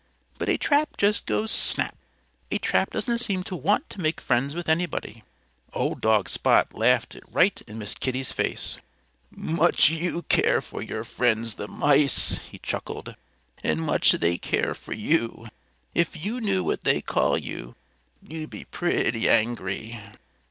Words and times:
But 0.39 0.49
a 0.49 0.57
trap 0.57 0.97
just 0.97 1.27
goes 1.27 1.51
snap! 1.51 1.95
A 2.49 2.57
trap 2.57 2.89
doesn't 2.89 3.19
seem 3.19 3.43
to 3.43 3.55
want 3.55 3.87
to 3.91 4.01
make 4.01 4.19
friends 4.19 4.55
with 4.55 4.67
anybody." 4.67 5.23
Old 5.73 6.01
dog 6.01 6.27
Spot 6.27 6.73
laughed 6.73 7.15
right 7.31 7.61
in 7.67 7.77
Miss 7.77 7.93
Kitty's 7.93 8.31
face. 8.31 8.79
"Much 9.29 9.91
you 9.91 10.23
care 10.23 10.59
for 10.59 10.81
your 10.81 11.03
friends 11.03 11.53
the 11.53 11.67
mice!" 11.67 12.39
he 12.39 12.57
chuckled. 12.57 13.13
"And 13.63 13.81
much 13.83 14.13
they 14.13 14.39
care 14.39 14.73
for 14.73 14.93
you! 14.93 15.49
If 15.93 16.17
you 16.17 16.41
knew 16.41 16.63
what 16.63 16.83
they 16.83 17.01
call 17.03 17.37
you, 17.37 17.75
you'd 18.27 18.49
be 18.49 18.63
pretty 18.65 19.29
angry." 19.29 19.99